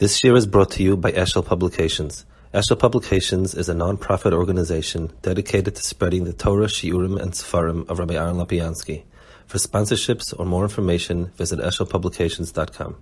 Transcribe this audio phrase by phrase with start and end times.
[0.00, 2.26] This year is brought to you by Eshel Publications.
[2.52, 8.00] Eshel Publications is a non-profit organization dedicated to spreading the Torah, Shiurim, and Sefarim of
[8.00, 9.04] Rabbi Aaron Lapiansky.
[9.46, 12.96] For sponsorships or more information, visit eshelpublications.com.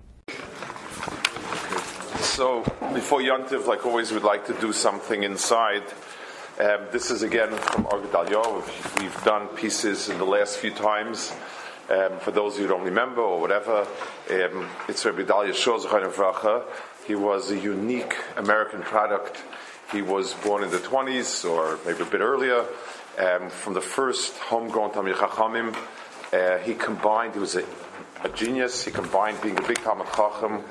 [2.19, 2.61] So,
[2.93, 5.91] before Yontiv, like always, we'd like to do something inside.
[6.59, 9.01] Um, this is again from Ohr Gedalyahu.
[9.01, 11.33] We've done pieces in the last few times.
[11.89, 13.85] Um, for those who don't remember or whatever,
[14.31, 16.65] um, it's Rabbi Dalia Shor
[17.05, 19.43] He was a unique American product.
[19.91, 22.65] He was born in the 20s or maybe a bit earlier.
[23.19, 25.75] Um, from the first homegrown Tamil Chachamim,
[26.31, 27.65] uh, he combined, he was a,
[28.23, 30.63] a, genius, he combined being a big Talmud Chacham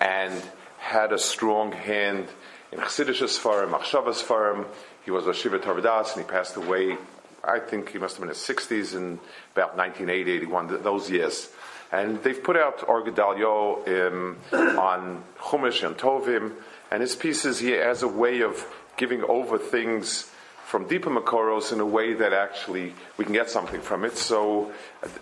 [0.00, 0.42] and
[0.78, 2.28] had a strong hand
[2.70, 4.64] in Chassidish Sfarim, Machshavas Sfarim.
[5.04, 6.96] He was a Shiva Torah Vodaas and he passed away
[7.44, 9.18] I think he must have been in his 60s in
[9.52, 11.50] about 1980, 81, those years.
[11.90, 14.36] And they've put out Ohr Gedalyahu um,
[14.78, 16.52] on Chumash and Tovim,
[16.90, 18.64] and his pieces he has a way of
[18.96, 20.30] giving over things
[20.64, 24.16] from deeper Makoros in a way that actually we can get something from it.
[24.16, 24.72] So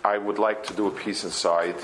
[0.03, 1.75] I would like to do a piece inside.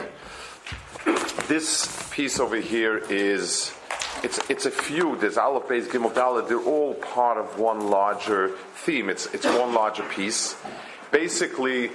[1.48, 3.74] This piece over here is
[4.24, 5.16] it's it's a few.
[5.18, 6.48] There's Aleph, Beis, Gimel, Dalet.
[6.48, 9.10] They're all part of one larger theme.
[9.10, 10.56] It's it's one larger piece.
[11.12, 11.92] Basically,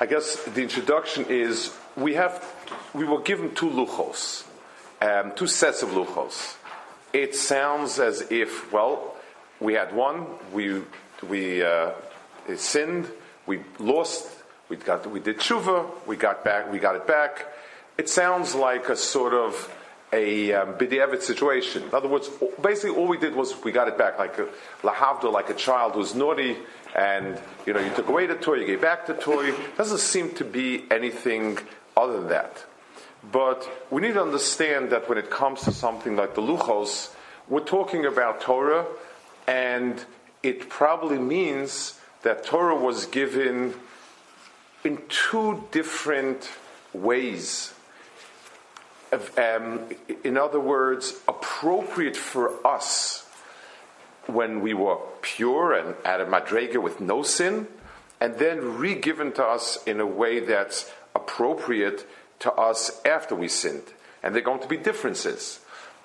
[0.00, 2.44] I guess the introduction is we have
[2.92, 4.44] we were given two luchos,
[5.00, 6.56] um, two sets of luchos.
[7.12, 9.14] It sounds as if well
[9.60, 10.82] we had one, we
[11.28, 11.92] we uh,
[12.56, 13.10] sinned,
[13.46, 14.28] we lost,
[14.68, 17.46] we got we did tshuva, we got back, we got it back.
[17.96, 19.70] It sounds like a sort of
[20.14, 21.82] a um, situation.
[21.82, 22.30] In other words,
[22.62, 24.48] basically all we did was we got it back, like a
[24.82, 26.56] lahavda, like a child who's naughty,
[26.94, 29.52] and you know you took away the toy, you gave back the toy.
[29.76, 31.58] Doesn't seem to be anything
[31.96, 32.64] other than that.
[33.30, 37.12] But we need to understand that when it comes to something like the luchos,
[37.48, 38.86] we're talking about Torah,
[39.48, 40.04] and
[40.42, 43.74] it probably means that Torah was given
[44.84, 46.50] in two different
[46.92, 47.73] ways
[49.12, 49.80] um,
[50.22, 53.26] in other words, appropriate for us
[54.26, 57.68] when we were pure and at a madrega with no sin,
[58.20, 62.06] and then re-given to us in a way that's appropriate
[62.40, 63.92] to us after we sinned.
[64.22, 65.60] And they're going to be differences.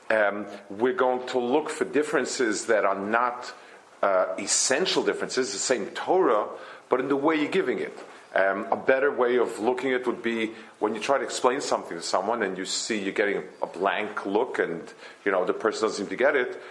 [0.10, 3.54] Um, we're going to look for differences that are not
[4.02, 6.48] uh, essential differences, the same Torah,
[6.90, 7.98] but in the way you're giving it.
[8.36, 11.62] Um, a better way of looking at it would be when you try to explain
[11.62, 14.82] something to someone and you see you're getting a blank look and
[15.26, 16.62] you know the person doesn't seem to get it,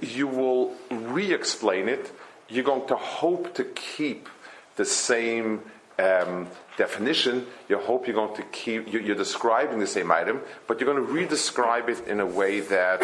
[0.00, 2.10] you will re-explain it.
[2.48, 4.30] You're going to hope to keep
[4.76, 5.60] the same
[5.98, 6.46] um,
[6.78, 7.46] definition.
[7.68, 11.12] You hope you're going to keep you're describing the same item, but you're going to
[11.12, 13.00] re-describe it in a way that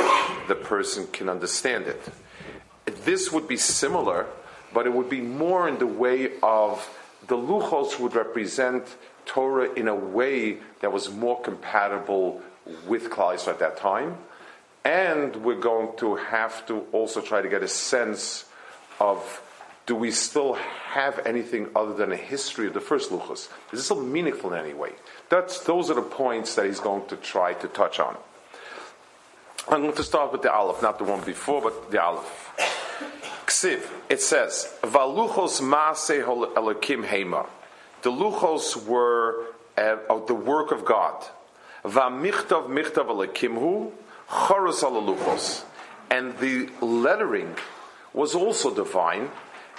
[0.48, 2.02] the person can understand it.
[3.04, 4.26] This would be similar,
[4.72, 6.88] but it would be more in the way of
[7.26, 8.96] the luchos would represent
[9.26, 12.42] Torah in a way that was more compatible
[12.86, 14.16] with Klal at that time.
[14.84, 18.44] And we're going to have to also try to get a sense
[19.00, 19.42] of
[19.86, 23.48] do we still have anything other than a history of the first luchos?
[23.72, 24.92] Is this still meaningful in any way?
[25.28, 28.16] That's, those are the points that he's going to try to touch on.
[29.68, 32.43] I'm going to start with the Aleph, not the one before, but the Aleph.
[33.54, 37.46] Ksiv, it says, Valuchos Maase Elokim Hema.
[38.02, 39.46] The luchos were
[39.78, 41.24] uh, the work of God.
[41.84, 43.92] Vamichtav Michtav Elokimhu,
[44.26, 45.62] Chorus Luchos.
[46.10, 47.54] And the lettering
[48.12, 49.30] was also divine,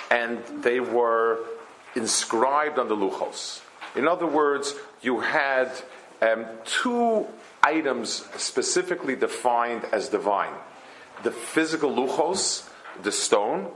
[0.09, 1.39] and they were
[1.95, 3.61] inscribed on the luchos.
[3.93, 5.69] In other words, you had
[6.21, 7.27] um, two
[7.61, 10.53] items specifically defined as divine
[11.23, 12.69] the physical luchos,
[13.03, 13.69] the stone,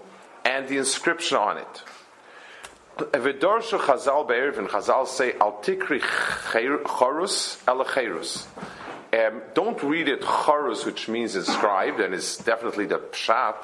[0.45, 1.83] and the inscription on it.
[2.97, 6.01] Evidorsha Chazal Be'eriv and Chazal say Al Tikri
[6.83, 13.55] Chorus El um, Don't read it Chorus, which means inscribed, and is definitely the pshat.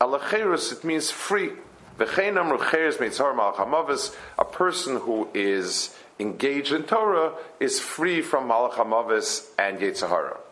[0.00, 1.50] El it means free.
[1.96, 2.06] A
[4.44, 10.43] person who is engaged in Torah is free from Malachamavis and Yetzirah.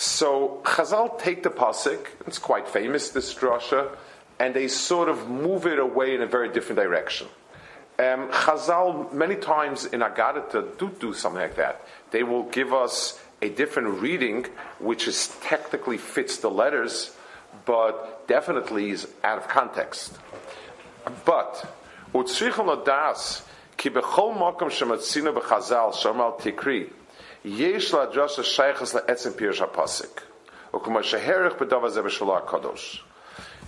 [0.00, 2.06] So Chazal take the pasuk.
[2.26, 3.94] It's quite famous this drasha,
[4.38, 7.26] and they sort of move it away in a very different direction.
[7.98, 11.84] Um, Chazal many times in Agadata do do something like that.
[12.12, 14.46] They will give us a different reading,
[14.78, 17.14] which is technically fits the letters,
[17.66, 20.18] but definitely is out of context.
[21.26, 21.70] But
[22.14, 23.42] utzrichel das
[23.76, 26.88] ki bechol makom shematzina bechazal shamal tikri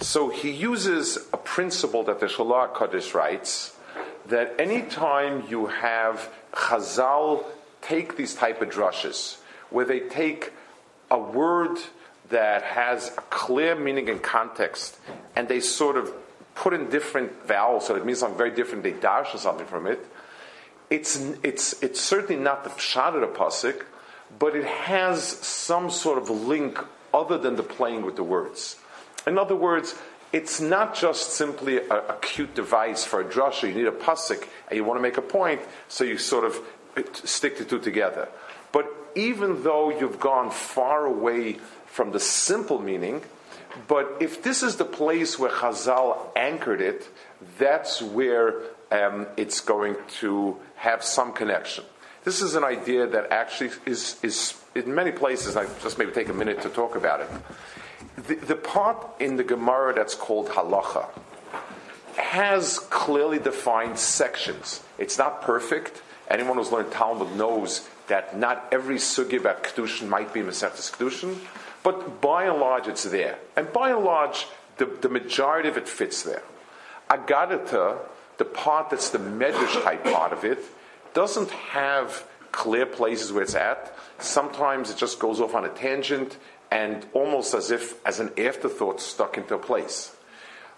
[0.00, 3.74] So he uses a principle that the Shalah Kaddish writes
[4.26, 7.44] that anytime you have Chazal
[7.80, 9.38] take these type of drushes,
[9.70, 10.52] where they take
[11.10, 11.78] a word
[12.30, 14.98] that has a clear meaning and context,
[15.34, 16.12] and they sort of
[16.54, 19.86] put in different vowels, so it means something very different, they dash or something from
[19.86, 20.04] it,
[20.92, 23.84] it's, it's, it's certainly not the pshat of the pasuk,
[24.38, 26.78] but it has some sort of link
[27.14, 28.76] other than the playing with the words.
[29.26, 29.94] In other words,
[30.32, 33.68] it's not just simply a, a cute device for a drasha.
[33.68, 36.60] You need a pasuk and you want to make a point, so you sort of
[37.24, 38.28] stick the two together.
[38.70, 41.54] But even though you've gone far away
[41.86, 43.22] from the simple meaning,
[43.88, 47.08] but if this is the place where Chazal anchored it,
[47.58, 48.62] that's where
[48.92, 51.84] um, it's going to have some connection.
[52.24, 56.28] This is an idea that actually is, is in many places, I just maybe take
[56.28, 57.30] a minute to talk about it.
[58.28, 61.08] The, the part in the Gemara that's called halacha
[62.16, 64.82] has clearly defined sections.
[64.98, 66.02] It's not perfect.
[66.28, 71.38] Anyone who's learned Talmud knows that not every sugi about kedushin might be Masechtas kedushin,
[71.82, 73.38] but by and large it's there.
[73.56, 74.46] And by and large,
[74.76, 76.42] the, the majority of it fits there.
[77.10, 77.98] Agadata,
[78.38, 80.58] the part that's the medrash type part of it,
[81.14, 83.94] doesn't have clear places where it's at.
[84.18, 86.38] Sometimes it just goes off on a tangent
[86.70, 90.14] and almost as if as an afterthought stuck into a place.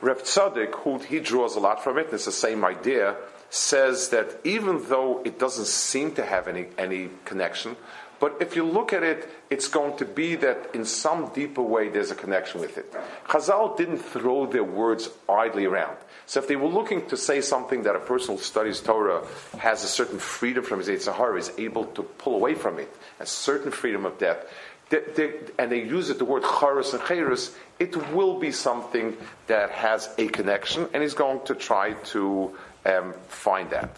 [0.00, 3.16] Reb Tzadok, who he draws a lot from it, and it's the same idea,
[3.48, 7.76] says that even though it doesn't seem to have any, any connection,
[8.18, 11.88] but if you look at it, it's going to be that in some deeper way
[11.88, 12.92] there's a connection with it.
[13.28, 15.96] Chazal didn't throw their words idly around.
[16.26, 19.26] So if they were looking to say something that a person who studies Torah
[19.58, 23.26] has a certain freedom from his Sahara, is able to pull away from it, a
[23.26, 24.46] certain freedom of death,
[24.88, 29.16] they, they, and they use it, the word charas and chayrus, it will be something
[29.46, 32.56] that has a connection, and he's going to try to
[32.86, 33.96] um, find that.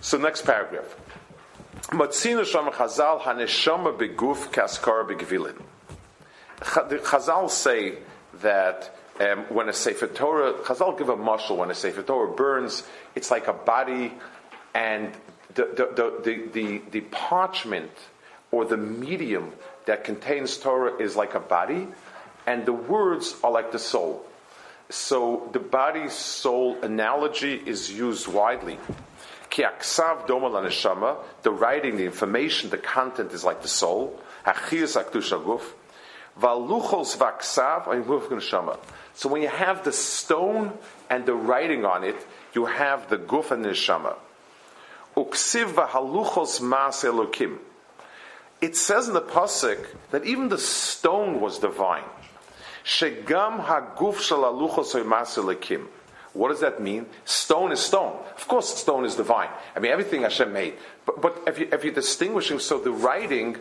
[0.00, 0.96] So next paragraph.
[1.88, 5.60] Matzina sham chazal haneshama beguf kaskar begvilin.
[6.60, 7.98] Chazal say
[8.40, 12.84] that um, when a Sefer Torah, Chazal give a mushal, when a Sefer Torah burns,
[13.14, 14.14] it's like a body,
[14.74, 15.12] and
[15.54, 17.90] the, the, the, the, the parchment
[18.50, 19.52] or the medium
[19.86, 21.86] that contains Torah is like a body,
[22.46, 24.24] and the words are like the soul.
[24.88, 28.78] So the body soul analogy is used widely.
[29.50, 34.20] The writing, the information, the content is like the soul.
[39.20, 40.72] So when you have the stone
[41.10, 42.16] and the writing on it,
[42.54, 44.16] you have the guf and neshama.
[45.14, 47.58] Uksiv vahaluchos mas elokim
[48.62, 52.04] it says in the pasuk that even the stone was divine.
[52.82, 55.86] Shegam haguf shalaluchos
[56.32, 57.04] What does that mean?
[57.26, 58.16] Stone is stone.
[58.36, 59.50] Of course, stone is divine.
[59.76, 60.74] I mean, everything Hashem made.
[61.04, 63.58] But, but if, you, if you're distinguishing, so the writing,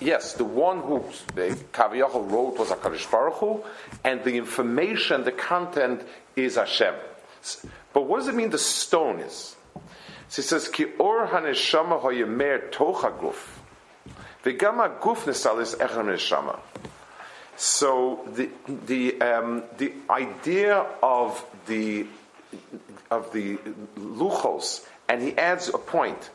[0.00, 1.04] yes, the one who
[1.34, 3.64] the wrote was Hakadosh Baruch Hu,
[4.04, 6.02] and the information, the content
[6.36, 6.94] is Hashem.
[7.92, 8.50] But what does it mean?
[8.50, 9.56] The stone is.
[10.28, 13.58] So he says, "Ki or haneshama hoyemer tochaguf."
[17.56, 18.50] So the
[18.86, 22.06] the um, the idea of the
[23.10, 23.56] of the
[23.96, 26.30] luchos, and he adds a point.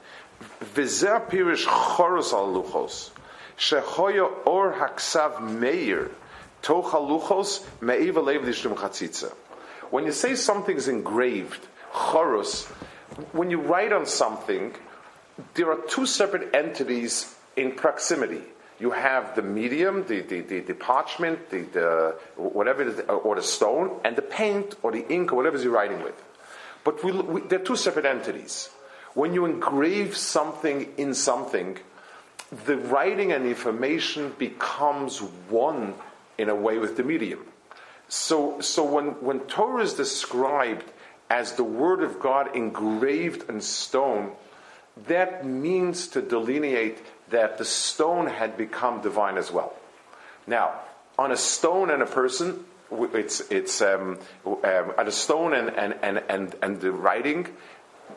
[0.75, 3.11] V'zer pirish choros al luchos,
[4.45, 6.11] or haksav meir
[6.61, 9.31] tocha luchos meiva lev chatzitza.
[9.91, 12.65] When you say something's engraved, choros,
[13.31, 14.73] when you write on something,
[15.53, 18.41] there are two separate entities in proximity.
[18.79, 23.99] You have the medium, the, the, the, the parchment, the, the whatever or the stone,
[24.03, 26.21] and the paint or the ink or whatever you're writing with.
[26.83, 28.69] But we, we, they're two separate entities.
[29.13, 31.77] When you engrave something in something,
[32.65, 35.19] the writing and information becomes
[35.49, 35.93] one
[36.37, 37.45] in a way with the medium.
[38.07, 40.85] So, so when, when Torah is described
[41.29, 44.31] as the Word of God engraved in stone,
[45.07, 49.73] that means to delineate that the stone had become divine as well.
[50.45, 50.79] Now,
[51.17, 55.95] on a stone and a person, it's, it's um, um, on a stone and, and,
[56.03, 57.47] and, and, and the writing,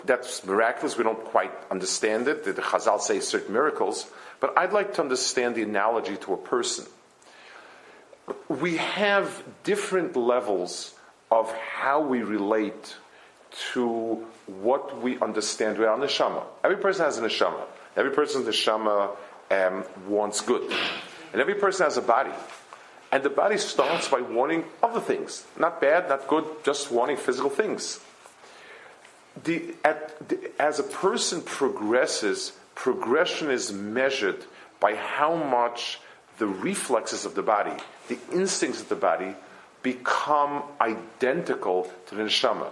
[0.07, 0.97] that's miraculous.
[0.97, 2.45] We don't quite understand it.
[2.45, 4.09] The Chazal say certain miracles.
[4.41, 6.87] But I'd like to understand the analogy to a person.
[8.49, 10.95] We have different levels
[11.31, 12.97] of how we relate
[13.73, 15.79] to what we understand.
[15.79, 16.45] We are an neshama.
[16.63, 17.63] Every person has a neshama.
[17.97, 19.17] Every person's neshama
[19.51, 20.71] um, wants good.
[21.33, 22.33] And every person has a body.
[23.13, 25.45] And the body starts by wanting other things.
[25.59, 28.01] Not bad, not good, just wanting physical things.
[29.45, 34.45] The, at, the, as a person progresses, progression is measured
[34.81, 36.01] by how much
[36.39, 37.77] the reflexes of the body,
[38.09, 39.35] the instincts of the body,
[39.83, 42.69] become identical to the neshama.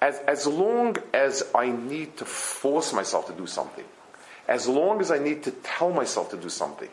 [0.00, 3.84] As, as long as I need to force myself to do something,
[4.46, 6.90] as long as I need to tell myself to do something,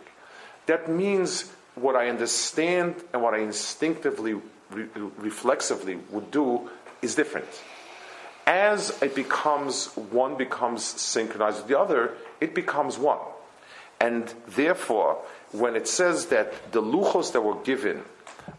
[0.68, 4.36] that means what I understand and what I instinctively,
[4.70, 6.70] re- reflexively would do
[7.02, 7.48] is different.
[8.46, 13.20] As it becomes, one becomes synchronized with the other, it becomes one.
[14.00, 15.20] And therefore,
[15.52, 18.04] when it says that the luchos that were given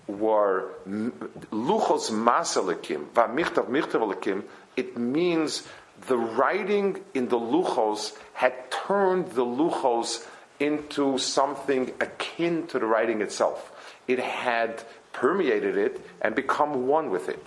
[0.07, 4.45] were luchos masalikim, va'michtav michtav
[4.77, 5.67] it means
[6.07, 10.27] the writing in the luchos had turned the luchos
[10.61, 13.73] into something akin to the writing itself.
[14.07, 17.45] It had permeated it and become one with it.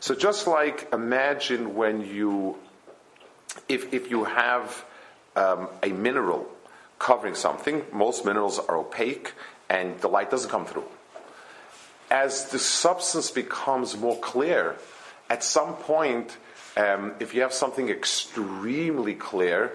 [0.00, 2.56] So just like imagine when you,
[3.68, 4.84] if, if you have
[5.36, 6.48] um, a mineral
[6.98, 9.32] covering something, most minerals are opaque
[9.68, 10.86] and the light doesn't come through.
[12.10, 14.76] As the substance becomes more clear,
[15.28, 16.36] at some point,
[16.76, 19.72] um, if you have something extremely clear,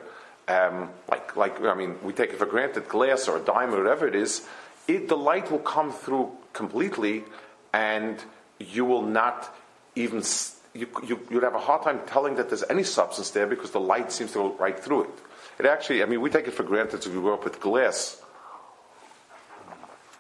[0.47, 3.83] um, like, like, I mean, we take it for granted, glass or a diamond, or
[3.83, 4.47] whatever it is,
[4.87, 7.23] it, the light will come through completely
[7.73, 8.23] and
[8.59, 9.55] you will not
[9.95, 10.23] even,
[10.73, 13.79] you, you, you'd have a hard time telling that there's any substance there because the
[13.79, 15.09] light seems to go right through it.
[15.59, 18.21] It actually, I mean, we take it for granted if we grew up with glass.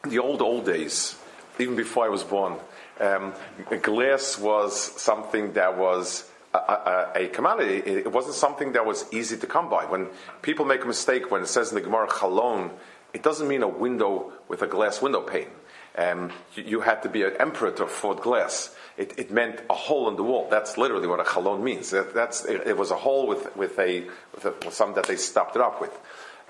[0.03, 1.15] The old, old days,
[1.59, 2.55] even before I was born,
[2.99, 3.33] um,
[3.81, 7.77] glass was something that was a, a, a, commodity.
[7.89, 9.85] It wasn't something that was easy to come by.
[9.85, 10.07] When
[10.41, 12.71] people make a mistake, when it says in the Gemara chalon,
[13.13, 15.49] it doesn't mean a window with a glass window pane.
[15.95, 18.75] Um, you, you, had to be an emperor to afford glass.
[18.97, 20.47] It, it, meant a hole in the wall.
[20.49, 21.91] That's literally what a chalon means.
[21.91, 25.05] That, that's, it, it, was a hole with, with, a, with, a, with something that
[25.05, 25.91] they stopped it up with.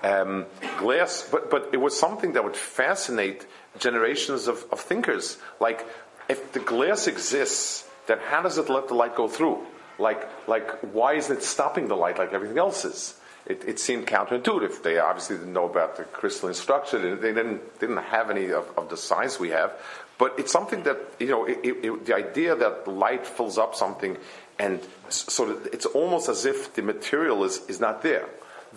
[0.02, 0.46] Um,
[0.78, 3.46] glass, but, but it was something that would fascinate
[3.78, 5.36] generations of, of thinkers.
[5.60, 5.86] Like,
[6.28, 9.66] if the glass exists, then how does it let the light go through?
[9.98, 13.14] Like, like why isn't it stopping the light like everything else is?
[13.46, 14.82] It, it, seemed counterintuitive.
[14.82, 17.16] They obviously didn't know about the crystalline structure.
[17.16, 19.72] They didn't, didn't have any of, of the science we have.
[20.16, 24.16] But it's something that, you know, it, it, the idea that light fills up something
[24.58, 28.28] and so it's almost as if the material is, is not there.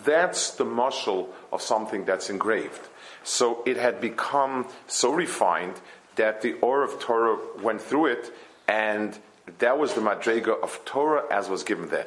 [0.04, 2.80] That's the muscle of something that's engraved.
[3.24, 5.80] So it had become so refined
[6.16, 8.32] that the Or of Torah went through it,
[8.66, 9.16] and
[9.58, 12.06] that was the Madrega of Torah as was given then.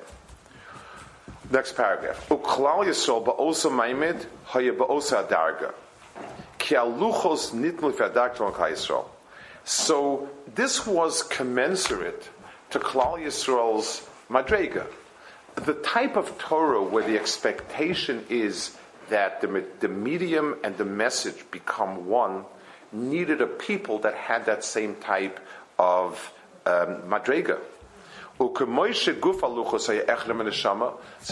[1.52, 2.30] Next paragraph.
[2.30, 5.74] Uklal Yisrael ba'osa maimed haya ba'osa adarga.
[6.58, 9.06] Ki aluchos nitnu Yisrael.
[9.66, 12.30] So this was commensurate
[12.70, 14.88] to Klal Yisrael's Madrega.
[15.56, 18.78] The type of Torah where the expectation is
[19.10, 22.46] that the, the medium and the message become one
[22.94, 25.40] needed a people that had that same type
[25.78, 26.32] of
[26.66, 27.60] um, Madrega.
[28.38, 28.48] So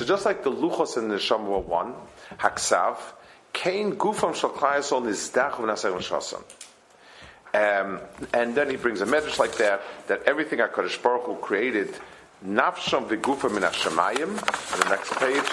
[0.06, 1.94] just like the luchos and the neshama were one,
[2.38, 2.98] haksav,
[3.54, 6.44] kain gufam shalchayasol nizdach v'naseh
[7.52, 8.00] um,
[8.32, 11.96] and then he brings a message like that, that everything HaKadosh Baruch Hu created,
[12.46, 14.30] nafsham v'gufam min hashamayim,
[14.74, 15.50] on the next page,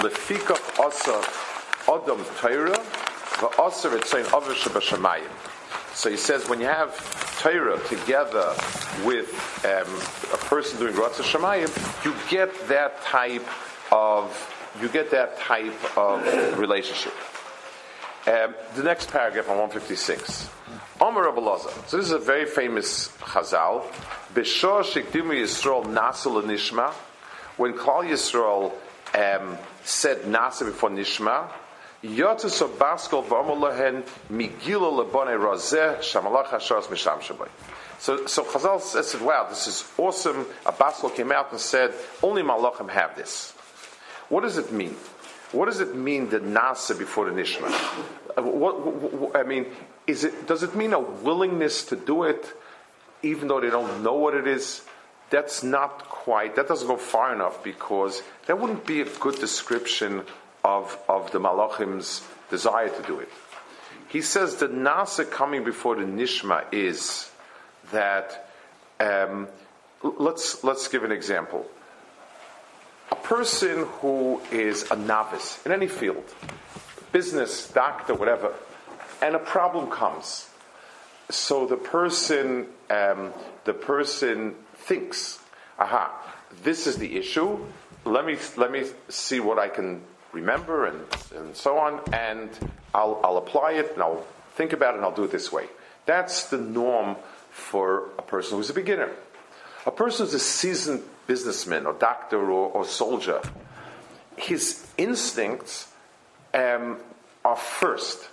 [0.00, 1.22] lefikach asa
[1.86, 2.78] adam Torah,
[3.40, 5.28] v'asa v'tzayin avish b'shamayim.
[5.94, 6.92] So he says when you have
[7.42, 8.54] Torah together
[9.04, 9.28] with
[9.64, 13.44] um, a person doing Ratzah Shemayim, you get that type
[13.90, 14.30] of
[14.80, 16.22] you get that type of
[16.56, 17.12] relationship.
[18.28, 20.48] Um, the next paragraph on 156.
[21.00, 21.72] Omer Abelaza.
[21.88, 23.82] So this is a very famous Chazal.
[24.34, 26.92] B'shor shekdimu Yisrael nasul nishma.
[27.56, 28.72] When Klal Yisrael
[29.14, 31.50] um, said nasa before nishma,
[32.02, 32.78] Yotus of
[34.30, 35.06] migila
[36.00, 37.48] shamalach hashos misham.
[38.00, 40.44] So, so Chazal said, wow, this is awesome.
[40.66, 43.52] A Baskol came out and said, only Malachim have this.
[44.28, 44.96] What does it mean?
[45.52, 47.68] What does it mean the nasa before the nishma?
[48.36, 49.66] Uh, what, what, what, I mean,
[50.08, 52.44] is it, does it mean a willingness to do it
[53.22, 54.82] even though they don't know what it is?
[55.30, 60.24] That's not quite, that doesn't go far enough because that wouldn't be a good description
[60.64, 63.28] of, of the Malachim's desire to do it.
[64.08, 67.30] He says the Nasa coming before the Nishma is
[67.92, 68.50] that
[69.00, 69.48] um,
[70.02, 71.66] let's let's give an example.
[73.10, 76.24] A person who is a novice in any field,
[77.10, 78.52] business, doctor, whatever,
[79.20, 80.48] and a problem comes.
[81.30, 83.32] So the person, um,
[83.64, 85.38] the person thinks,
[85.78, 86.12] "Aha,
[86.62, 87.58] this is the issue.
[88.04, 90.02] Let me let me see what I can
[90.32, 91.00] remember and,
[91.34, 92.50] and so on, and
[92.94, 94.24] I'll, I'll apply it and I'll
[94.54, 95.66] think about it and I'll do it this way."
[96.06, 97.16] That's the norm
[97.50, 99.10] for a person who's a beginner.
[99.86, 103.40] A person who's a seasoned businessman or doctor or, or soldier,
[104.36, 105.92] his instincts
[106.54, 106.98] um,
[107.44, 108.28] are first.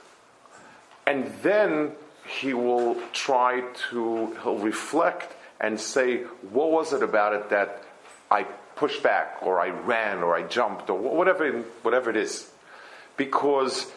[1.06, 1.94] And then
[2.28, 7.84] he will try to, he'll reflect and say, what was it about it that
[8.30, 8.46] I
[8.80, 11.52] pushed back or I ran or I jumped or whatever,
[11.84, 12.50] whatever it is.
[13.18, 13.92] Because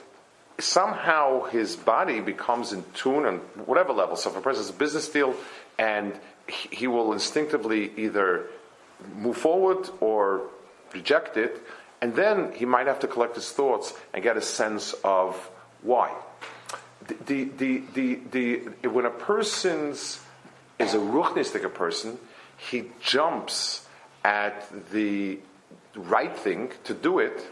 [0.58, 4.16] somehow his body becomes in tune on whatever level.
[4.16, 5.34] So if a person has a business deal
[5.78, 8.46] and he will instinctively either
[9.16, 10.42] move forward or
[10.92, 11.62] reject it,
[12.00, 15.36] and then he might have to collect his thoughts and get a sense of
[15.82, 16.12] why.
[17.26, 20.20] The, the, the, the, when a person's
[20.80, 22.18] is a ruchnistic person,
[22.56, 23.86] he jumps
[24.24, 25.38] at the
[25.96, 27.46] right thing to do it,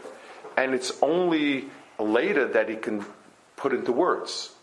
[0.57, 1.65] and it's only
[1.99, 3.05] later that he can
[3.55, 4.53] put into words.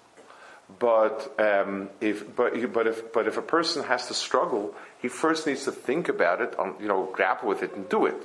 [0.79, 5.47] But um, if but but if but if a person has to struggle, he first
[5.47, 8.17] needs to think about it, on, you know, grapple with it, and do it.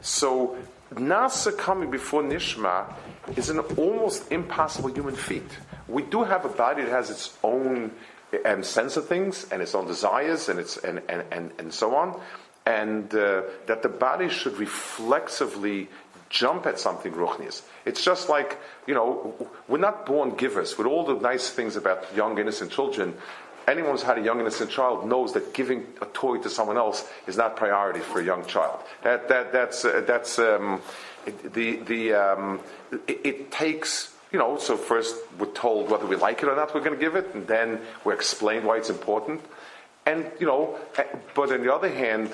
[0.00, 0.56] So
[0.94, 2.90] nasa coming before nishma
[3.36, 5.50] is an almost impossible human feat.
[5.88, 7.90] We do have a body that has its own
[8.46, 11.94] um, sense of things and its own desires and its and and and, and so
[11.96, 12.18] on,
[12.70, 15.88] and uh, that the body should reflexively
[16.28, 17.62] jump at something ruchnius.
[17.84, 19.34] It's just like, you know,
[19.66, 20.78] we're not born givers.
[20.78, 23.14] With all the nice things about young, innocent children,
[23.66, 27.04] anyone who's had a young, innocent child knows that giving a toy to someone else
[27.26, 28.78] is not priority for a young child.
[29.02, 30.80] That, that, that's, uh, that's um,
[31.26, 32.60] it, the, the, um,
[33.08, 36.72] it, it takes you know, so first we're told whether we like it or not,
[36.72, 39.40] we're going to give it, and then we're explained why it's important.
[40.06, 41.04] And, you know, eh,
[41.34, 42.30] but on the other hand,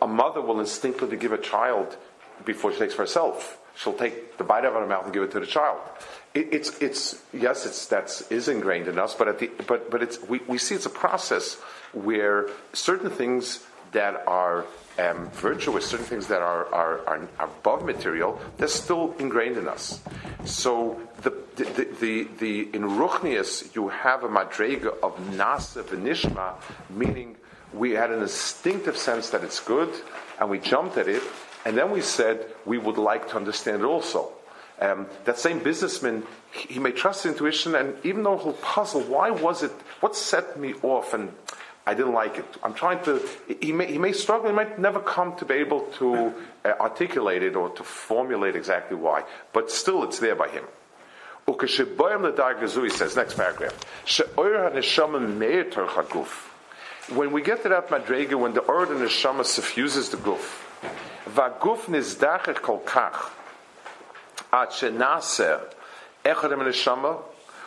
[0.00, 1.96] a mother will instinctively give a child
[2.44, 3.58] before she takes for herself.
[3.76, 5.78] She'll take the bite out of her mouth and give it to the child.
[6.34, 10.02] It, it's, it's, yes, it's, that's is ingrained in us, but at the, but, but
[10.02, 11.54] it's, we, we see it's a process
[11.92, 14.66] where certain things that are
[14.98, 20.00] um, virtuous, certain things that are, are, are, above material, they're still ingrained in us.
[20.44, 26.54] So the, the, the, the in Ruchnius, you have a madrega of nasa v'nishma,
[26.90, 27.36] meaning
[27.72, 29.90] we had an instinctive sense that it's good,
[30.38, 31.22] and we jumped at it,
[31.64, 34.32] and then we said we would like to understand it also.
[34.80, 39.62] Um, that same businessman, he, may trust intuition, and even though he'll puzzle, why was
[39.62, 41.32] it, what set me off, and
[41.86, 42.46] I didn't like it.
[42.62, 43.20] I'm trying to,
[43.60, 46.32] he may, he may struggle, he might never come to be able to
[46.64, 50.64] uh, articulate it or to formulate exactly why, but still it's there by him.
[51.46, 53.74] He says, next paragraph,
[57.10, 60.66] when we get to that madrega, when the earth and the Shama suffuses the Guf,
[61.28, 63.30] Vaguf nizdacher kolkach,
[64.52, 65.60] at shenaser,
[66.24, 67.18] echad and the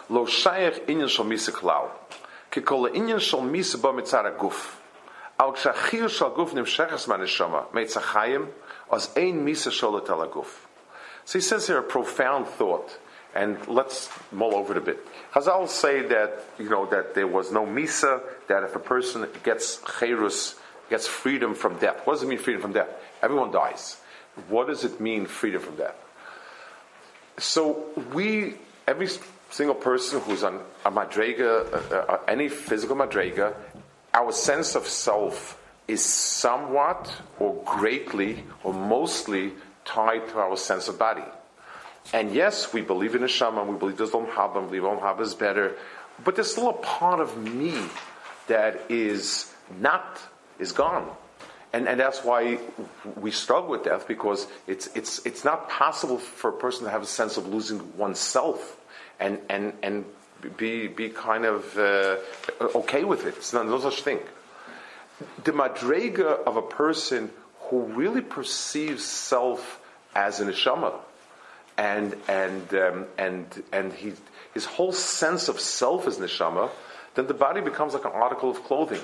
[0.09, 1.89] lo shayech inyan shal misa klau,
[2.51, 4.75] kikol inyan shal misa ba mitzara guf,
[5.39, 8.47] al shachir shal guf nim shechas meitzachayim,
[8.91, 10.47] as ein misa shal guf.
[11.25, 12.97] So he says here a profound thought
[13.35, 14.99] and let's mull over it a bit.
[15.33, 19.81] Chazal say that, you know, that there was no misa, that if a person gets
[19.99, 20.55] cherus,
[20.89, 22.01] gets freedom from death.
[22.05, 22.89] What does it mean, freedom from death?
[23.21, 23.97] Everyone dies.
[24.49, 25.95] What does it mean, freedom from death?
[27.37, 28.55] So we,
[28.87, 29.09] every
[29.49, 33.55] single person who's on a madrega, uh, uh, any physical madrega,
[34.13, 39.53] our sense of self is somewhat or greatly or mostly
[39.85, 41.23] tied to our sense of body.
[42.11, 44.99] And yes, we believe in Hashem and we believe there's Olam Haba and we believe
[44.99, 45.75] Olam Haba is better,
[46.23, 47.75] but there's still a part of me
[48.47, 50.19] that is not,
[50.59, 51.09] is gone
[51.73, 52.59] and, and that's why
[53.15, 57.01] we struggle with death because it's, it's, it's not possible for a person to have
[57.01, 58.79] a sense of losing oneself
[59.19, 60.05] and, and, and
[60.55, 62.17] be, be kind of uh,
[62.61, 63.35] okay with it.
[63.37, 64.19] It's not, no such thing.
[65.43, 67.31] The madrega of a person
[67.69, 69.79] who really perceives self
[70.15, 70.93] as an neshama,
[71.77, 74.13] and and um, and and he,
[74.53, 76.69] his whole sense of self is neshama,
[77.15, 79.01] then the body becomes like an article of clothing.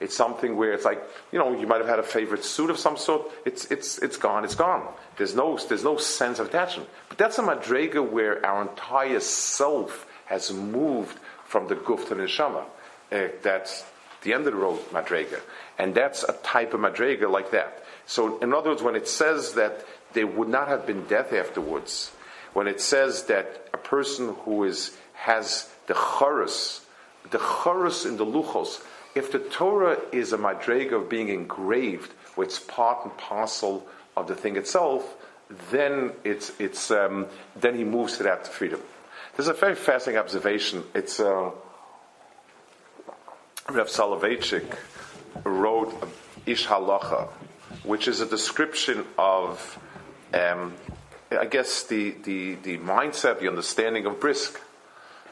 [0.00, 1.02] It's something where it's like,
[1.32, 3.32] you know, you might have had a favorite suit of some sort.
[3.44, 4.86] It's, it's, it's gone, it's gone.
[5.16, 6.88] There's no, there's no sense of attachment.
[7.08, 12.22] But that's a madrega where our entire self has moved from the guf to the
[12.22, 12.62] neshama.
[13.10, 13.84] Uh, that's,
[14.22, 15.40] the end of the road madrega,
[15.78, 17.84] and that's a type of madrega like that.
[18.06, 19.84] So, in other words, when it says that
[20.18, 22.10] there would not have been death afterwards,
[22.52, 26.84] when it says that a person who is has the chorus,
[27.30, 28.82] the chorus in the luchos,
[29.14, 34.26] if the Torah is a madrega of being engraved, where it's part and parcel of
[34.26, 35.14] the thing itself,
[35.70, 38.80] then it's it's um, then he moves to that freedom.
[39.36, 40.82] There's a very fascinating observation.
[40.96, 41.52] It's uh,
[43.70, 44.66] Rev Soloveitchik
[45.44, 45.94] wrote
[46.44, 47.28] Ish Halacha,
[47.84, 49.78] which is a description of,
[50.34, 50.74] um,
[51.30, 54.60] I guess, the, the, the mindset, the understanding of brisk.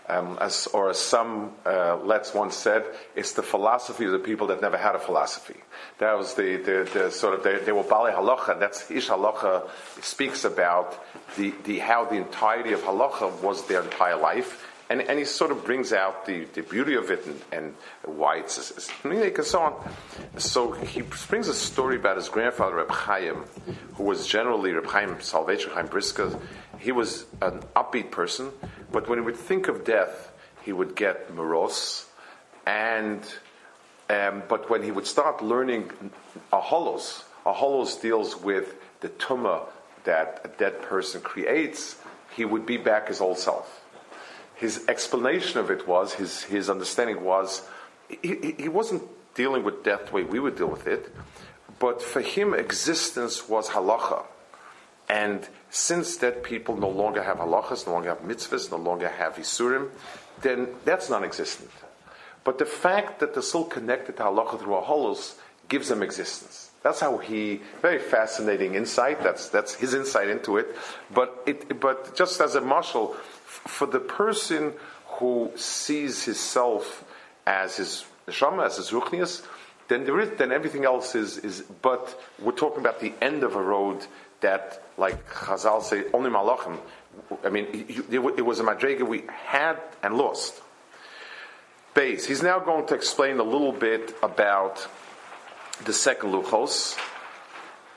[0.08, 2.84] Um, as, or as some uh, let's once said,
[3.16, 5.56] it's the philosophy of the people that never had a philosophy.
[5.98, 9.68] That was the, the, the sort of, they, they were Bali Halacha, that's Ish Halacha
[10.02, 11.04] speaks about
[11.36, 15.50] the, the, how the entirety of Halacha was their entire life, and, and he sort
[15.50, 19.46] of brings out the, the beauty of it and, and why it's, it's unique and
[19.46, 19.92] so on.
[20.38, 23.44] So he brings a story about his grandfather Reb Chaim,
[23.94, 26.38] who was generally Reb Chaim Soloveitchik Chaim Brisker.
[26.78, 28.50] He was an upbeat person,
[28.92, 32.06] but when he would think of death, he would get morose,
[32.66, 33.22] and
[34.08, 35.90] um, but when he would start learning
[36.52, 39.66] Ohalos, a holos deals with the tumah
[40.04, 41.96] that a dead person creates,
[42.34, 43.85] he would be back his old self
[44.56, 47.62] his explanation of it was, his, his understanding was,
[48.22, 49.02] he, he wasn't
[49.34, 51.14] dealing with death the way we would deal with it,
[51.78, 54.24] but for him, existence was halacha.
[55.08, 59.36] And since dead people no longer have halachas, no longer have mitzvahs, no longer have
[59.36, 59.90] isurim,
[60.42, 61.70] then that's non existent.
[62.42, 65.34] But the fact that they're still connected to halacha through Ohalos
[65.68, 66.70] gives them existence.
[66.82, 70.76] That's how he, very fascinating insight, that's, that's his insight into it.
[71.12, 73.16] But, it, but just as a marshal,
[73.66, 74.74] for the person
[75.06, 77.04] who sees himself
[77.46, 79.44] as his neshama, as his ruchnias,
[79.88, 83.54] then there is, then everything else is, is, but we're talking about the end of
[83.54, 84.04] a road
[84.40, 86.78] that, like Chazal say, only malachim.
[87.44, 87.66] I mean,
[88.10, 90.60] it was a madrega we had and lost.
[91.94, 92.26] Base.
[92.26, 94.86] He's now going to explain a little bit about
[95.84, 96.98] the second luchos,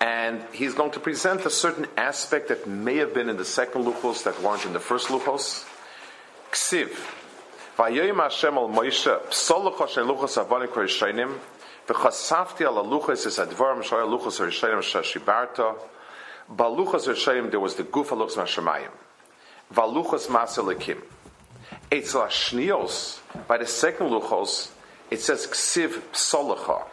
[0.01, 3.83] and he's going to present a certain aspect that may have been in the second
[3.83, 5.65] luchos that weren't in the first luchos.
[6.51, 6.89] Ksiv.
[7.77, 11.37] Vayoyim Hashem al Moshe, psoloch asher luchos avonik rishayim,
[11.87, 15.75] v'chasafti al luchos es advarim shoy luchos rishayim shashibarta,
[16.49, 18.91] baluchos rishayim there was the guf aluchos mashamayim,
[19.73, 21.01] valuchos maselikim.
[21.91, 24.69] Etzel Shnios, by the second luchos,
[25.11, 26.85] it says ksiv psolocha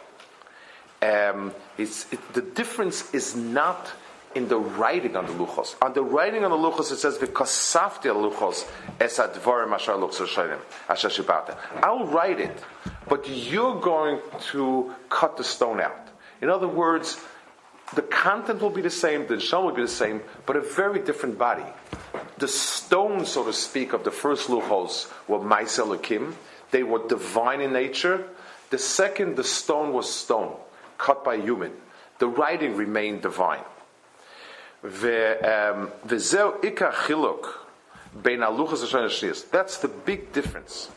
[1.01, 3.91] um, it, the difference is not
[4.35, 5.75] in the writing on the luchos.
[5.81, 8.65] On the writing on the luchos, it says because luchos
[8.99, 11.57] es advarim asher luchos asher shibata.
[11.83, 12.63] I'll write it,
[13.07, 14.19] but you're going
[14.51, 16.07] to cut the stone out.
[16.41, 17.19] In other words,
[17.95, 20.99] the content will be the same, the neshama will be the same, but a very
[20.99, 21.65] different body.
[22.37, 26.33] The stone, so to speak, of the first luchos were ma'isel
[26.71, 28.27] They were divine in nature.
[28.69, 30.55] The second, the stone was stone
[30.97, 31.71] cut by human.
[32.19, 33.63] The writing remained divine.
[34.83, 35.91] Um,
[39.51, 40.89] That's the big difference.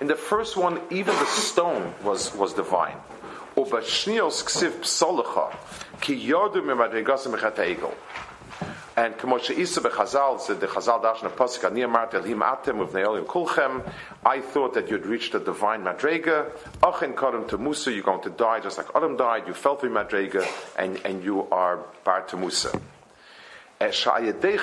[0.00, 2.96] In the first one, even the stone was, was divine.
[8.98, 13.26] And Kemoshe Isa bechazal said the Chazal Dashna Pasuk Ani Amart Elhim Atem of Neolim
[13.26, 13.88] Kulchem.
[14.26, 16.50] I thought that you'd reached the divine Madrega.
[16.82, 19.46] Achin Kadam to Musa, you're going to die just like Adam died.
[19.46, 20.44] You fell through Madrega,
[20.76, 22.72] and and you are Bar to Musa.
[23.78, 24.58] And the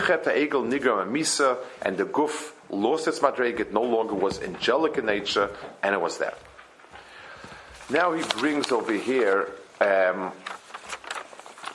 [2.03, 3.59] Guf lost its Madrega.
[3.61, 5.49] It no longer was angelic in nature,
[5.81, 6.33] and it was there.
[7.89, 9.49] Now he brings over here.
[9.79, 10.33] Um,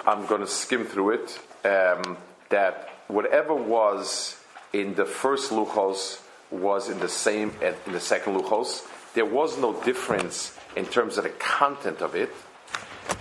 [0.06, 1.38] I'm going to skim through it.
[1.64, 2.18] Um,
[2.50, 4.36] that whatever was
[4.72, 8.86] in the first luchos was in the same in the second luchos.
[9.14, 12.30] There was no difference in terms of the content of it.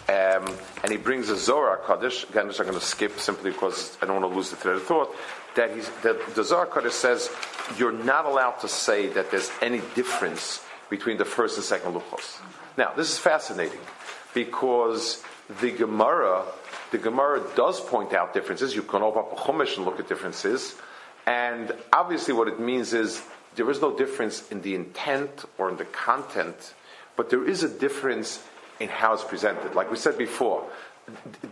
[0.08, 0.46] Um,
[0.84, 4.22] and he brings a Zohar Kaddish, again, I'm going to skip simply because I don't
[4.22, 5.16] want to lose the thread of thought,
[5.56, 7.30] that, he's, that the Zohar Kaddish says
[7.78, 12.40] you're not allowed to say that there's any difference between the first and second Luchos.
[12.78, 13.80] Now, this is fascinating
[14.34, 15.24] because
[15.62, 16.46] the Gemara
[16.92, 18.76] the Gemara does point out differences.
[18.76, 20.76] You can open up a Chumash and look at differences.
[21.26, 23.22] And obviously, what it means is
[23.56, 26.74] there is no difference in the intent or in the content,
[27.16, 28.44] but there is a difference
[28.80, 29.76] in how it's presented.
[29.76, 30.64] Like we said before,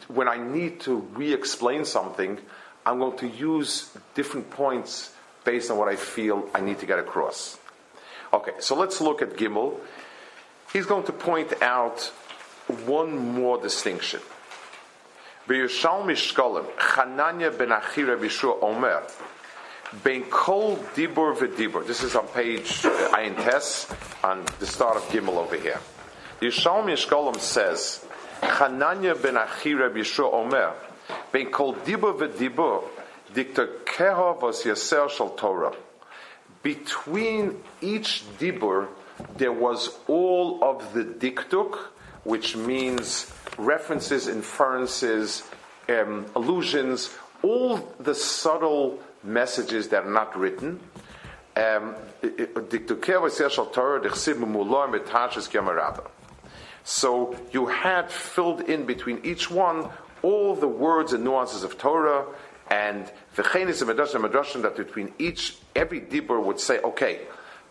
[0.07, 2.39] when I need to re explain something,
[2.85, 6.99] I'm going to use different points based on what I feel I need to get
[6.99, 7.59] across.
[8.33, 9.79] Okay, so let's look at Gimel.
[10.73, 12.11] He's going to point out
[12.85, 14.21] one more distinction.
[15.47, 19.01] B'Yushalmi Shkolim, Chananya ben Achira Bishua Omer,
[20.03, 21.87] Ben Kol Dibur V'Dibur.
[21.87, 23.89] This is on page uh, Ayin Tes,
[24.25, 25.79] on the start of Gimel over here.
[26.41, 28.05] Yishalmi Shkolim says,
[28.41, 30.73] Chananya ben Achira Bishua Omer,
[31.31, 32.83] Ben Kol Dibur V'Dibur,
[33.33, 35.73] Dikta Keha Vos Yaser Shal Torah.
[36.61, 38.89] Between each Dibur,
[39.37, 41.77] there was all of the diktuk,
[42.25, 45.43] which means references, inferences,
[45.89, 50.79] um, allusions, all the subtle messages that are not written.
[51.55, 51.95] Um,
[56.83, 59.89] so you had filled in between each one
[60.21, 62.25] all the words and nuances of Torah,
[62.69, 67.21] and the chenis and madrashim that between each every dibur would say, okay,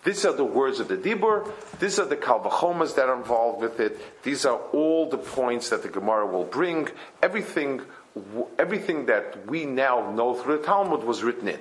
[0.06, 1.50] these are the words of the Dibur.
[1.80, 3.98] These are the Kalvachomas that are involved with it.
[4.22, 6.88] These are all the points that the Gemara will bring.
[7.20, 7.82] Everything,
[8.56, 11.58] everything that we now know through the Talmud was written in.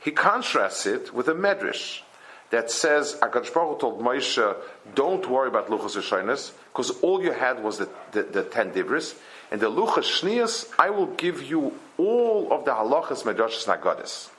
[0.00, 2.00] He contrasts it with a Medrash
[2.48, 4.56] that says, Akadosh Baruch told Moshe,
[4.94, 9.14] don't worry about Luchas Rishonis, because all you had was the, the, the ten Dibris.
[9.50, 14.30] And the Luchas Shnias, I will give you all of the Halachas Medrashas Nagadis.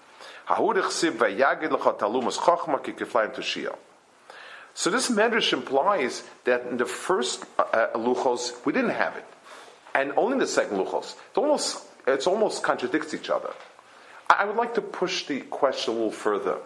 [4.74, 9.26] So this medrash implies that in the first uh, uh, luchos we didn't have it,
[9.94, 11.16] and only in the second luchos.
[11.32, 13.50] It almost it's almost contradicts each other.
[14.30, 16.60] I would like to push the question a little further.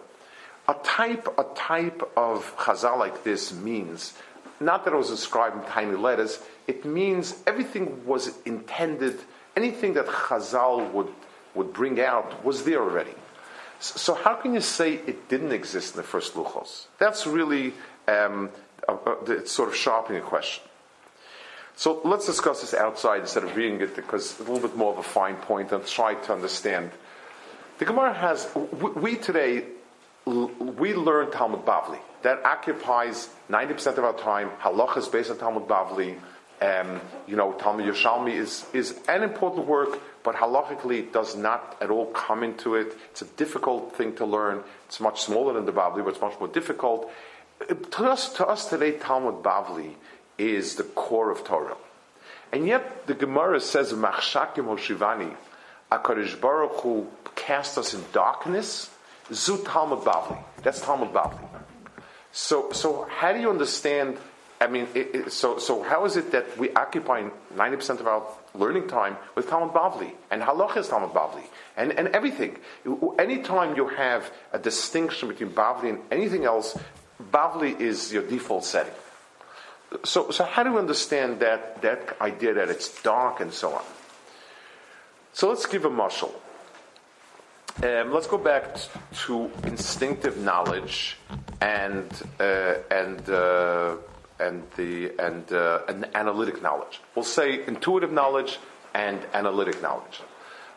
[0.68, 4.14] A type a type of chazal like this means
[4.60, 6.38] not that it was inscribed in tiny letters.
[6.68, 9.18] It means everything was intended.
[9.56, 11.12] Anything that chazal would
[11.54, 13.14] would bring out was there already.
[13.82, 16.86] So how can you say it didn't exist in the first luchos?
[16.98, 17.74] That's really
[18.06, 18.50] um,
[19.26, 20.62] it's sort of sharpening a question.
[21.74, 24.92] So let's discuss this outside instead of reading it because it's a little bit more
[24.92, 26.92] of a fine point and try to understand.
[27.78, 29.64] The Gemara has we today
[30.24, 34.50] we learn Talmud Bavli that occupies ninety percent of our time.
[34.60, 36.18] Halacha is based on Talmud Bavli.
[36.60, 41.90] Um, you know, Talmud Yerushalmi is is an important work, but halachically does not at
[41.90, 42.96] all come into it.
[43.10, 44.62] It's a difficult thing to learn.
[44.86, 47.10] It's much smaller than the Bavli, but it's much more difficult.
[47.68, 49.94] To us, to us today, Talmud Bavli
[50.38, 51.76] is the core of Torah.
[52.52, 55.34] And yet, the Gemara says, Machshakim Hoshivani,
[55.90, 58.90] HaKadosh Baruch Hu cast us in darkness,
[59.32, 60.38] Zu Talmud Bavli.
[60.62, 61.40] That's Talmud Bavli.
[62.32, 64.18] So, so how do you understand
[64.62, 68.22] I mean, it, it, so, so how is it that we occupy 90% of our
[68.54, 71.42] learning time with Talmud Bavli and Halach is Talmud Bavli
[71.76, 72.56] and, and everything?
[73.18, 76.78] Anytime you have a distinction between Bavli and anything else,
[77.20, 78.94] Bavli is your default setting.
[80.04, 83.84] So, so how do you understand that, that idea that it's dark and so on?
[85.32, 86.40] So let's give a muscle.
[87.82, 88.88] Um, let's go back t-
[89.24, 91.16] to instinctive knowledge
[91.60, 92.06] and
[92.38, 93.96] uh, and uh,
[94.42, 97.00] and the and, uh, and analytic knowledge.
[97.14, 98.58] We'll say intuitive knowledge
[98.94, 100.20] and analytic knowledge.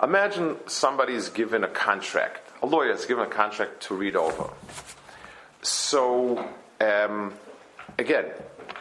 [0.01, 2.51] Imagine somebody is given a contract.
[2.61, 4.49] A lawyer is given a contract to read over.
[5.61, 6.47] So
[6.79, 7.33] um,
[7.97, 8.25] again,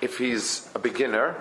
[0.01, 1.37] if he's a beginner,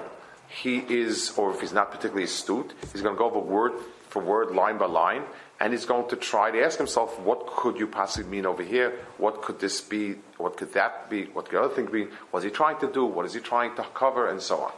[0.47, 3.73] he is, or if he's not particularly astute, he's going to go over word
[4.09, 5.23] for word, line by line,
[5.59, 8.99] and he's going to try to ask himself, what could you possibly mean over here?
[9.17, 10.15] What could this be?
[10.37, 11.25] What could that be?
[11.25, 12.07] What could the other thing be?
[12.31, 13.05] What's he trying to do?
[13.05, 14.29] What is he trying to cover?
[14.29, 14.71] And so on.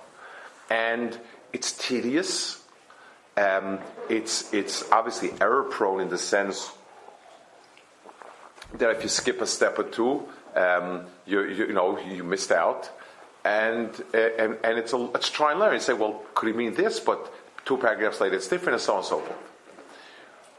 [0.69, 1.17] And
[1.53, 2.63] it's tedious.
[3.37, 6.71] Um, it's, it's obviously error prone in the sense
[8.73, 12.51] that if you skip a step or two, um, you, you, you, know, you missed
[12.51, 12.91] out.
[13.43, 16.53] And, uh, and, and it's a, let's try and learn and say, well, could he
[16.53, 16.99] mean this?
[16.99, 17.33] But
[17.65, 19.54] two paragraphs later, it's different, and so on and so forth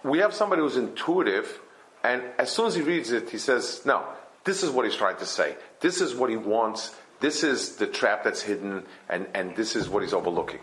[0.04, 1.60] we have somebody who's intuitive,
[2.04, 4.04] and as soon as he reads it, he says, No,
[4.44, 5.56] this is what he's trying to say.
[5.80, 6.94] This is what he wants.
[7.20, 10.60] This is the trap that's hidden, and, and this is what he's overlooking.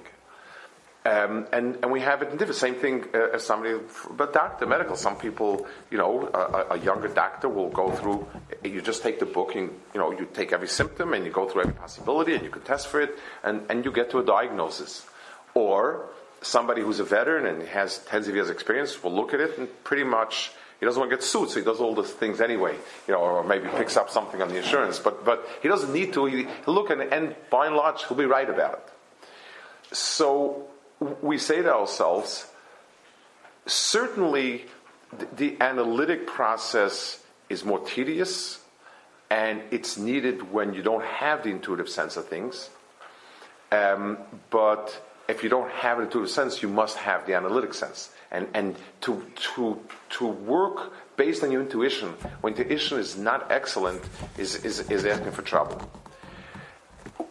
[1.06, 2.56] Um, and, and we have it in different.
[2.56, 3.78] Same thing uh, as somebody,
[4.12, 4.96] but doctor, medical.
[4.96, 8.26] Some people, you know, a, a, younger doctor will go through.
[8.64, 11.50] You just take the book, and you know, you take every symptom, and you go
[11.50, 14.24] through every possibility, and you can test for it, and, and you get to a
[14.24, 15.06] diagnosis.
[15.56, 16.06] Or
[16.44, 19.68] somebody who's a veteran and has tens of years experience will look at it and
[19.84, 22.76] pretty much he doesn't want to get sued, so he does all those things anyway,
[23.08, 25.00] you know, or maybe picks up something on the insurance.
[25.00, 26.26] But but he doesn't need to.
[26.26, 29.96] He, look and, and by and large he'll be right about it.
[29.96, 30.68] So
[31.22, 32.48] we say to ourselves,
[33.66, 34.66] certainly
[35.18, 38.60] the, the analytic process is more tedious
[39.30, 42.70] and it's needed when you don't have the intuitive sense of things.
[43.72, 44.18] Um,
[44.50, 48.12] but if you don't have an intuitive sense, you must have the analytic sense.
[48.32, 49.24] And, and to,
[49.56, 49.80] to,
[50.12, 52.10] to work based on your intuition,
[52.42, 54.02] when intuition is not excellent,
[54.38, 55.78] is, is, is asking for trouble.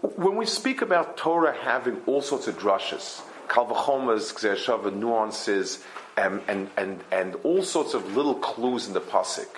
[0.01, 5.85] When we speak about Torah having all sorts of drushes, kalvachomas, gzershava, nuances,
[6.17, 9.49] and, and, and, and all sorts of little clues in the pasuk,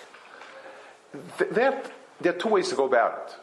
[1.51, 1.83] there,
[2.21, 3.37] there are two ways to go about it.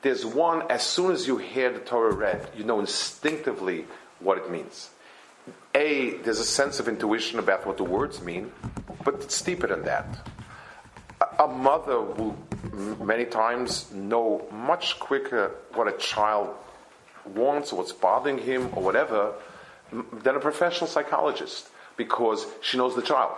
[0.00, 3.84] There's one, as soon as you hear the Torah read, you know instinctively
[4.20, 4.90] what it means.
[5.74, 8.52] A, there's a sense of intuition about what the words mean,
[9.04, 10.06] but it's deeper than that.
[11.38, 12.36] A, mother will
[13.04, 16.54] many times know much quicker what a child
[17.34, 19.34] wants or what's bothering him or whatever
[20.12, 23.36] than a professional psychologist because she knows the child.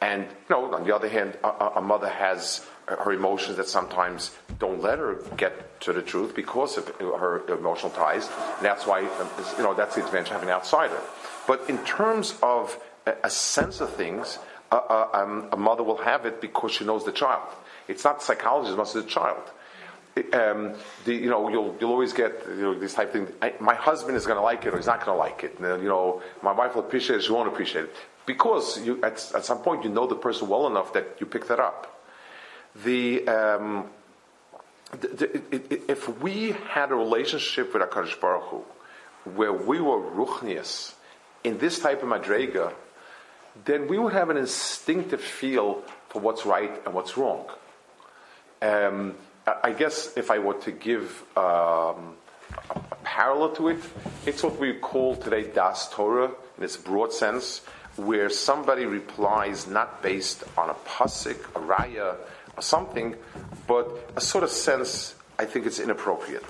[0.00, 2.66] And you know, on the other hand, a, a mother has
[2.98, 7.90] her emotions that sometimes don't let her get to the truth because of her emotional
[7.90, 8.28] ties.
[8.56, 11.00] And that's why, you know, that's the advantage of having an outsider.
[11.46, 14.38] But in terms of a, a sense of things,
[14.70, 17.48] uh, um, a mother will have it because she knows the child.
[17.88, 19.42] It's not psychology as much as the child.
[20.32, 20.74] Um,
[21.04, 23.34] the, you know, you'll, you'll always get you know, this type of thing.
[23.40, 25.58] I, my husband is going to like it, or he's not going to like it.
[25.58, 27.94] And, you know, my wife will appreciate it, she won't appreciate it,
[28.26, 31.46] because you, at, at some point you know the person well enough that you pick
[31.48, 31.89] that up.
[32.84, 33.86] The, um,
[34.92, 38.64] the, the if we had a relationship with Hakadosh Baruch Hu,
[39.34, 40.94] where we were ruchnias
[41.44, 42.72] in this type of madrega,
[43.64, 47.46] then we would have an instinctive feel for what's right and what's wrong.
[48.62, 49.14] Um,
[49.46, 52.16] I guess if I were to give um,
[52.70, 53.80] a parallel to it,
[54.26, 57.62] it's what we call today Das Torah in its broad sense,
[57.96, 62.16] where somebody replies not based on a pasuk, a raya,
[62.58, 63.16] something,
[63.66, 65.14] but a sort of sense.
[65.38, 66.44] I think it's inappropriate.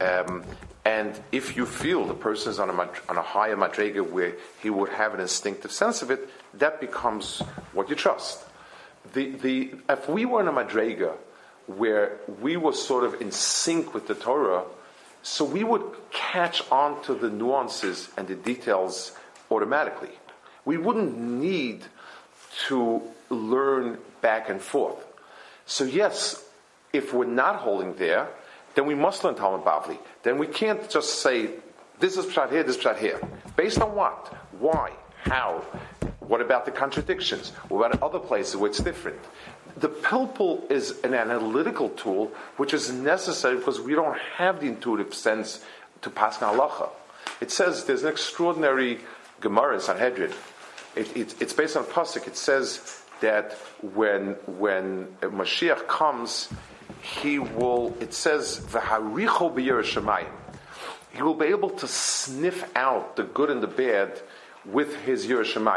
[0.00, 0.44] Um,
[0.84, 2.72] and if you feel the person is on a,
[3.08, 7.40] on a higher madrega where he would have an instinctive sense of it, that becomes
[7.72, 8.42] what you trust.
[9.12, 11.12] The, the, if we were in a madrega
[11.66, 14.64] where we were sort of in sync with the Torah,
[15.22, 19.12] so we would catch on to the nuances and the details
[19.50, 20.10] automatically.
[20.64, 21.84] We wouldn't need
[22.68, 25.03] to learn back and forth.
[25.66, 26.44] So yes,
[26.92, 28.28] if we're not holding there,
[28.74, 29.98] then we must learn Talmud Bavli.
[30.22, 31.50] Then we can't just say,
[32.00, 33.20] this is Pshat here, this is Pshat here.
[33.56, 34.34] Based on what?
[34.58, 34.92] Why?
[35.22, 35.64] How?
[36.20, 37.50] What about the contradictions?
[37.68, 39.18] What about other places where it's different?
[39.76, 45.14] The Pilpul is an analytical tool which is necessary because we don't have the intuitive
[45.14, 45.64] sense
[46.02, 46.90] to pass halacha.
[47.40, 49.00] It says there's an extraordinary
[49.40, 50.32] Gemara in Sanhedrin.
[50.94, 52.26] It, it, it's based on pasuk.
[52.28, 56.48] It says that when when Mashiach comes,
[57.00, 57.96] he will.
[58.00, 60.26] It says v'haricho b'yiras Hashem.
[61.12, 64.20] He will be able to sniff out the good and the bad
[64.64, 65.68] with his yiras Hashem.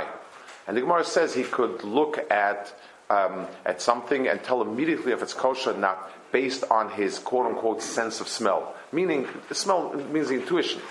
[0.67, 2.73] And the Gemara says he could look at
[3.09, 7.45] um, at something and tell immediately if it's kosher or not based on his quote
[7.45, 8.75] unquote sense of smell.
[8.91, 10.81] Meaning, smell means the intuition.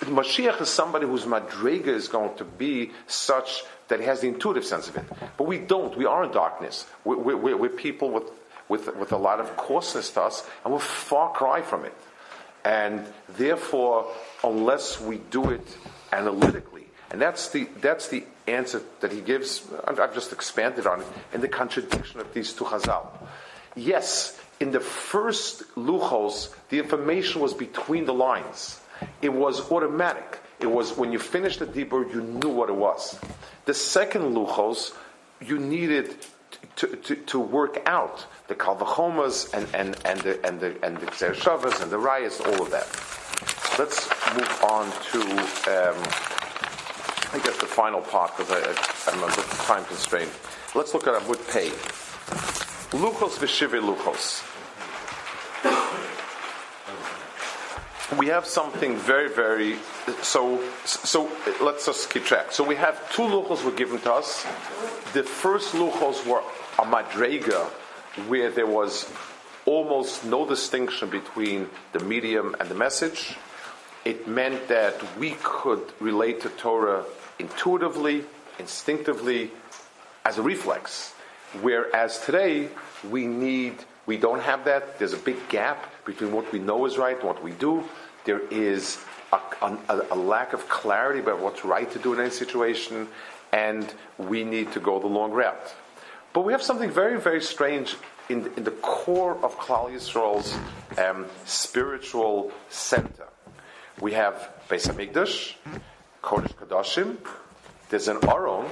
[0.00, 4.88] Mashiach is somebody whose madriga is going to be such that has the intuitive sense
[4.88, 5.04] of it.
[5.36, 5.96] But we don't.
[5.96, 6.86] We are in darkness.
[7.04, 8.30] We're, we're, we're people with,
[8.68, 11.94] with, with a lot of coarseness to us, and we're far cry from it.
[12.64, 13.04] And
[13.36, 14.06] therefore,
[14.42, 15.76] unless we do it
[16.12, 21.06] analytically, and that's the, that's the answer that he gives, I've just expanded on it,
[21.32, 23.08] in the contradiction of these two chazal.
[23.76, 28.80] Yes, in the first luchos, the information was between the lines.
[29.22, 30.39] It was automatic.
[30.60, 33.18] It was when you finished the dibur, you knew what it was.
[33.64, 34.92] The second luchos,
[35.40, 36.14] you needed
[36.76, 41.06] to, to, to work out the kalvachomas and, and, and the and the and the
[41.06, 42.88] shavas and the all of that.
[43.78, 45.20] Let's move on to.
[45.70, 46.40] Um,
[47.32, 50.32] I guess the final part because I, am a bit time constrained.
[50.74, 51.70] Let's look at Amud Pei.
[52.98, 54.42] Luchos v'shive luchos.
[58.18, 59.76] We have something very, very.
[60.22, 61.30] So, so
[61.60, 62.50] let's just keep track.
[62.50, 64.44] So we have two luchos were given to us.
[65.12, 66.42] The first luchos were
[66.78, 67.66] a madrega,
[68.28, 69.08] where there was
[69.64, 73.36] almost no distinction between the medium and the message.
[74.04, 77.04] It meant that we could relate to Torah
[77.38, 78.24] intuitively,
[78.58, 79.52] instinctively,
[80.24, 81.12] as a reflex.
[81.60, 82.70] Whereas today,
[83.08, 84.98] we need, we don't have that.
[84.98, 87.84] There's a big gap between what we know is right and what we do.
[88.24, 88.98] There is
[89.32, 93.06] a, a, a lack of clarity about what's right to do in any situation,
[93.52, 93.86] and
[94.18, 95.76] we need to go the long route.
[96.32, 97.94] But we have something very, very strange
[98.28, 100.58] in, in the core of Klal Yisrael's
[100.98, 103.28] um, spiritual center.
[104.00, 104.34] We have
[104.68, 105.54] Beis Hamikdash,
[106.20, 107.16] Kodesh Kodashim.
[107.90, 108.66] There's an Aron,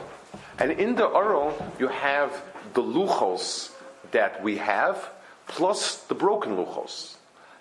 [0.58, 2.42] and in the Aron you have
[2.74, 3.70] the luchos
[4.10, 5.10] that we have,
[5.48, 7.16] plus the broken luchos.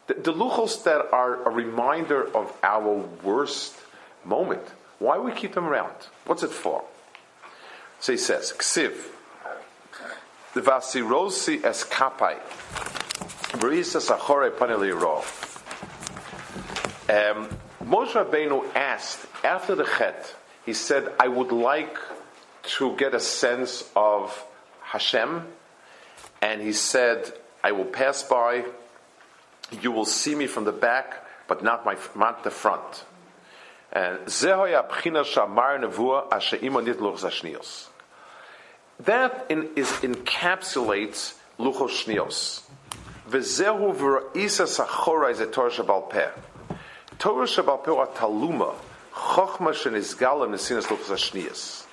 [0.07, 3.75] The, the luchos that are a reminder of our worst
[4.23, 4.63] moment.
[4.99, 5.93] Why we keep them around?
[6.25, 6.83] What's it for?
[7.99, 8.93] So he says, Ksiv,
[10.53, 12.39] the vasirosi eskapai,
[13.59, 15.23] brisa sachore paneli ro.
[17.09, 17.49] Um,
[17.83, 20.35] Moshe Rabbeinu asked after the Chet,
[20.65, 21.97] he said, I would like
[22.77, 24.45] to get a sense of
[24.81, 25.47] Hashem,
[26.41, 27.33] and he said,
[27.63, 28.65] I will pass by,
[29.81, 33.05] you will see me from the back, but not my not the front.
[33.91, 34.19] And
[38.99, 42.61] that in, is encapsulates luchos.
[43.29, 46.29] V'zehu v'ra'isa Torah Shabal Peh.
[47.17, 48.75] Torah Shabal Peh are taluma,
[49.13, 51.85] chochma shenizgala mesinas luchos.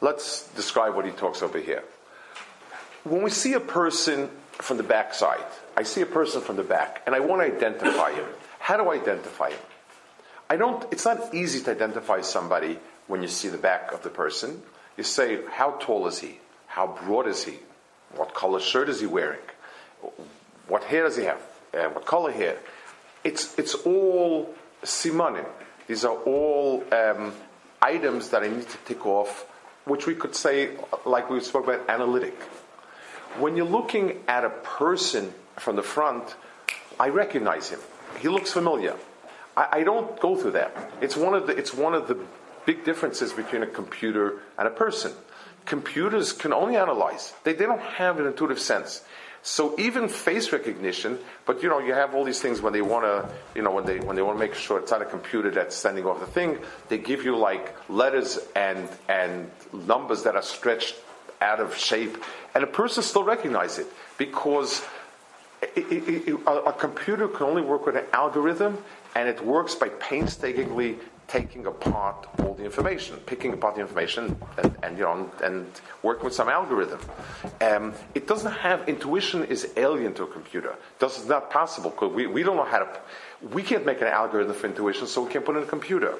[0.00, 1.82] Let's describe what he talks over here.
[3.08, 5.44] When we see a person from the backside,
[5.76, 8.26] I see a person from the back, and I want to identify him.
[8.58, 9.58] How do I identify him?
[10.50, 10.84] I don't.
[10.92, 14.62] It's not easy to identify somebody when you see the back of the person.
[14.96, 16.38] You say, how tall is he?
[16.66, 17.58] How broad is he?
[18.14, 19.40] What color shirt is he wearing?
[20.66, 21.40] What hair does he have?
[21.72, 22.58] What color hair?
[23.24, 25.46] It's it's all simanim.
[25.86, 27.32] These are all um,
[27.80, 29.46] items that I need to tick off
[29.88, 32.36] which we could say, like we spoke about, analytic.
[33.38, 36.34] When you're looking at a person from the front,
[36.98, 37.80] I recognize him.
[38.20, 38.96] He looks familiar.
[39.56, 40.74] I, I don't go through that.
[41.00, 42.18] It's one of the it's one of the
[42.66, 45.12] big differences between a computer and a person.
[45.64, 47.32] Computers can only analyze.
[47.44, 49.02] They, they don't have an intuitive sense.
[49.42, 53.04] So even face recognition, but you know, you have all these things when they want
[53.04, 55.50] to, you know, when they when they want to make sure it's not a computer
[55.50, 56.58] that's sending off the thing,
[56.88, 60.96] they give you like letters and and numbers that are stretched
[61.40, 62.16] out of shape,
[62.54, 63.86] and a person still recognizes it
[64.16, 64.82] because
[65.62, 68.78] it, it, it, a, a computer can only work with an algorithm,
[69.14, 74.76] and it works by painstakingly taking apart all the information, picking apart the information, and,
[74.82, 75.66] and you know, and
[76.02, 77.00] working with some algorithm.
[77.60, 80.74] Um, it doesn't have intuition is alien to a computer.
[80.98, 83.00] This is not possible because we, we don't know how to.
[83.52, 86.14] We can't make an algorithm for intuition, so we can't put it in a computer.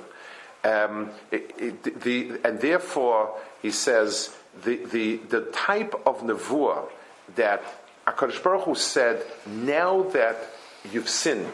[0.62, 6.89] Um, it, it, the, and therefore, he says the, the, the type of nevuah
[7.37, 7.63] that
[8.07, 10.37] Akadosh Baruch Hu said, now that
[10.91, 11.53] you've sinned,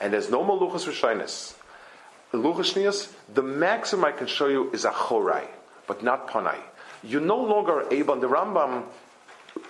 [0.00, 1.54] and there's no maluchas rishainis,
[2.32, 5.46] Luchashnias, the maximum I can show you is a chorai,
[5.86, 6.58] but not panai.
[7.04, 8.84] You're no longer able, and the Rambam,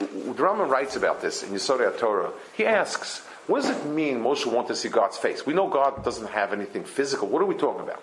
[0.00, 2.30] the Rambam writes about this in Yisodei Torah.
[2.56, 5.44] He asks, what does it mean Moshe wanted to see God's face?
[5.44, 7.28] We know God doesn't have anything physical.
[7.28, 8.02] What are we talking about?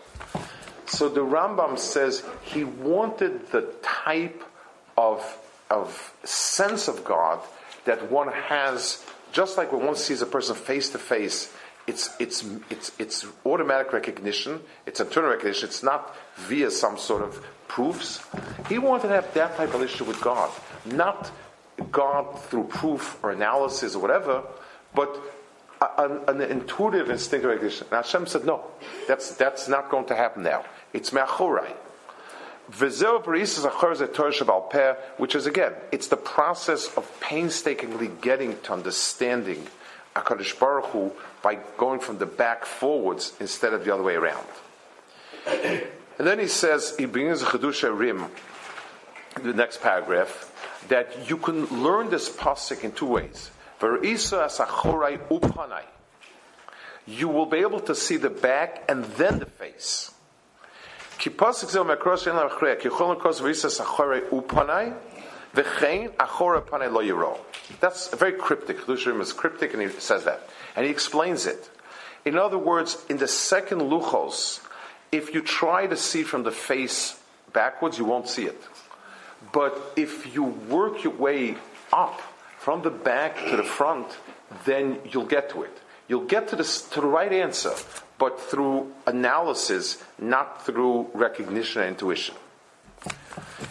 [0.86, 4.44] So the Rambam says he wanted the type
[4.98, 5.38] of,
[5.70, 7.40] of sense of God
[7.86, 11.52] that one has, just like when one sees a person face to face,
[11.88, 17.44] it's, it's, it's, it's automatic recognition, it's internal recognition, it's not via some sort of
[17.68, 18.24] proofs.
[18.70, 20.52] He wanted to have that type of relationship with God,
[20.86, 21.32] not
[21.92, 24.44] God through proof or analysis or whatever,
[24.94, 25.20] but
[25.98, 27.88] an, an intuitive instinctive recognition.
[27.88, 28.64] And Hashem said, no,
[29.08, 30.64] that's, that's not going to happen now.
[30.94, 31.74] It's me'achorai.
[35.18, 39.68] Which is again, it's the process of painstakingly getting to understanding
[40.16, 44.46] HaKadosh Baruch Hu by going from the back forwards instead of the other way around.
[45.46, 48.30] And then he says, he brings Chiddushei HaRim,
[49.42, 50.50] the next paragraph,
[50.90, 53.52] that you can learn this pasuk in two ways.
[57.08, 60.12] You will be able to see the back and then the face.
[67.80, 68.78] That's very cryptic.
[68.88, 70.50] Lushrim is cryptic and he says that.
[70.76, 71.70] And he explains it.
[72.26, 74.62] In other words, in the second luchos,
[75.12, 77.20] if you try to see from the face
[77.54, 78.62] backwards, you won't see it.
[79.52, 81.56] But if you work your way
[81.92, 82.22] up
[82.60, 84.08] from the back to the front,
[84.66, 85.78] then you'll get to it.
[86.08, 87.74] You'll get to the, to the right answer,
[88.22, 92.36] but through analysis, not through recognition and intuition.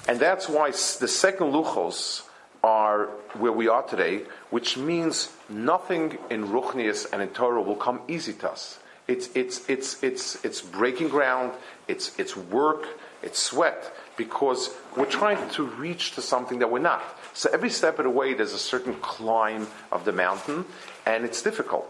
[0.09, 2.23] And that's why the second luchos
[2.65, 3.07] are
[3.39, 8.33] where we are today, which means nothing in Ruchnias and in Torah will come easy
[8.43, 8.81] to us.
[9.07, 11.53] It's, it's, it's, it's, it's breaking ground,
[11.87, 12.89] it's, it's work,
[13.23, 13.93] it's sweat.
[14.21, 17.03] because we're trying to reach to something that we're not.
[17.33, 20.67] So every step of the way, there's a certain climb of the mountain,
[21.07, 21.89] and it's difficult.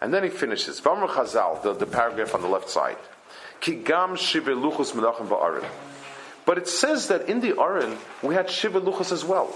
[0.00, 0.80] And then he finishes.
[0.80, 2.98] Vamr Chazal, the, the paragraph on the left side.
[3.60, 5.64] Kigam melachim ba'arin.
[6.44, 9.52] But it says that in the Aron, we had shive luchus as well.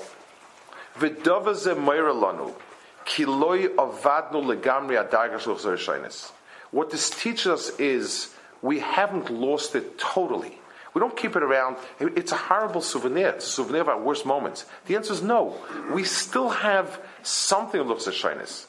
[0.98, 2.14] Kiloi
[3.74, 6.32] avadnu legamri
[6.70, 10.56] What this teaches us is we haven't lost it totally.
[10.92, 11.76] We don't keep it around.
[12.00, 13.28] It's a horrible souvenir.
[13.28, 14.66] It's a souvenir of our worst moments.
[14.86, 15.56] The answer is no.
[15.92, 18.66] We still have something of luchus shyness.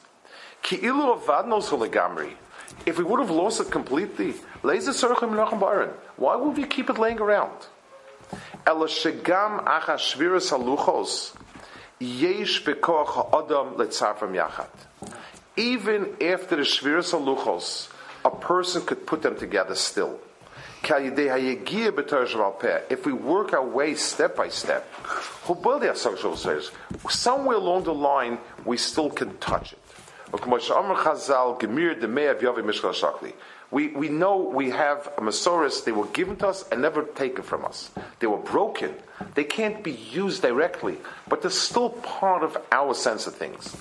[2.84, 4.34] If we would have lost it completely,
[6.16, 7.68] why would we keep it laying around?
[15.56, 17.88] Even after the shviras haluchos,
[18.24, 20.18] a person could put them together still.
[20.84, 24.84] If we work our way step by step,
[27.08, 29.81] somewhere along the line, we still can touch it.
[33.70, 37.42] We, we know we have a Masoris, they were given to us and never taken
[37.42, 37.90] from us.
[38.18, 38.94] They were broken.
[39.34, 43.74] They can't be used directly, but they're still part of our sense of things.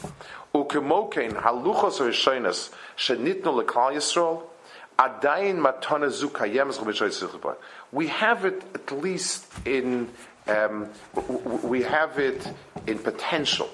[7.91, 10.09] We have it at least in,
[10.47, 10.89] um,
[11.63, 12.47] we have it
[12.87, 13.69] in potential.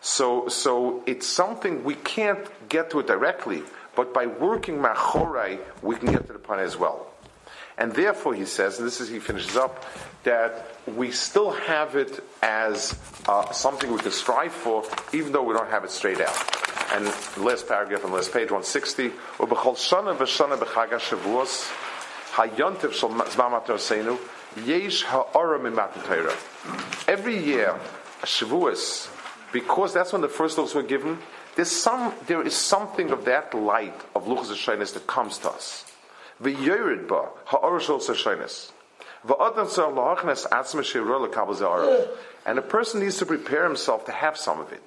[0.00, 3.62] So, so it's something we can't get to it directly,
[3.94, 7.06] but by working machorai, we can get to the point as well.
[7.76, 9.84] And therefore, he says, and this is he finishes up,
[10.24, 15.54] that we still have it as uh, something we can strive for, even though we
[15.54, 16.36] don't have it straight out.
[16.92, 17.04] And
[17.38, 19.12] last paragraph on last page 160,
[22.32, 24.18] Hayontiv shel Zman Seinu,
[24.66, 25.74] Yesh Ha'oram in
[26.04, 26.34] Torah.
[27.08, 27.78] Every year,
[28.22, 29.08] Shavuos,
[29.52, 31.18] because that's when the first books were given,
[31.56, 35.84] there's some, there is something of that light of Luchas Hashanah that comes to us.
[36.42, 38.70] V'yorid ba ha'or shel Hashanah.
[42.46, 44.82] And a person needs to prepare himself to have some of it.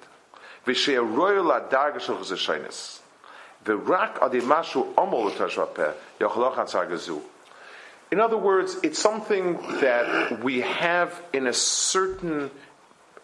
[8.14, 12.48] In other words, it's something that we have in a certain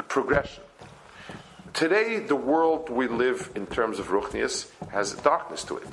[0.08, 0.64] progression.
[1.72, 5.86] Today, the world we live in terms of ruchnias has darkness to it.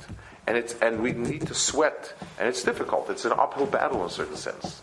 [0.48, 3.08] And, it's, and we need to sweat, and it's difficult.
[3.08, 4.82] It's an uphill battle in a certain sense.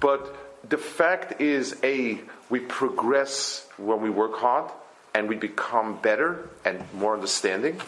[0.00, 0.34] But
[0.66, 4.72] the fact is, A, we progress when we work hard,
[5.14, 7.78] and we become better and more understanding.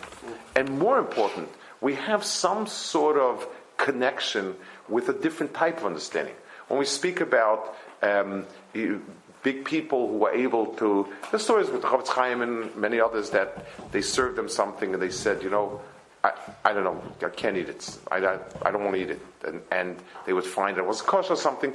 [0.55, 1.49] And more important,
[1.81, 3.49] we have some sort of
[3.79, 4.57] connection
[4.89, 6.35] with a different type of understanding.
[6.69, 8.47] When we speak about um,
[9.43, 13.67] big people who were able to, the stories with Chofetz Chaim and many others that
[13.93, 15.81] they served them something and they said, you know,
[16.25, 16.33] I,
[16.65, 17.99] I don't know, I can't eat it.
[18.11, 19.21] I, I, I don't want to eat it.
[19.47, 21.75] And, and they would find it was kosher or something.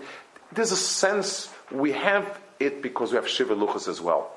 [0.52, 4.32] There's a sense we have it because we have Shiva Luchas as well.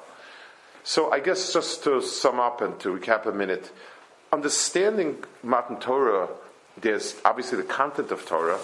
[0.85, 3.71] So I guess just to sum up and to recap a minute,
[4.33, 6.29] understanding Matan Torah
[6.81, 8.59] there's obviously the content of Torah,